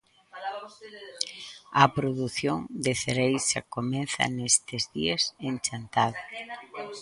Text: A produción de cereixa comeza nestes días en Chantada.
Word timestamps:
A 1.81 1.83
produción 1.97 2.59
de 2.83 2.93
cereixa 3.03 3.59
comeza 3.75 4.23
nestes 4.37 4.83
días 4.95 5.21
en 5.47 5.55
Chantada. 5.65 6.21